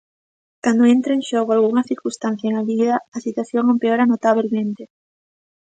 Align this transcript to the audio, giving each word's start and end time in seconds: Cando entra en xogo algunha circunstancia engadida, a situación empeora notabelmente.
Cando 0.63 0.89
entra 0.95 1.11
en 1.17 1.23
xogo 1.29 1.51
algunha 1.51 1.87
circunstancia 1.91 2.49
engadida, 2.51 2.95
a 3.17 3.17
situación 3.25 3.63
empeora 3.73 4.09
notabelmente. 4.11 4.83